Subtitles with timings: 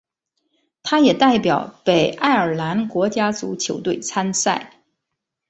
[0.81, 4.81] 他也代表北爱尔兰国家足球队参赛。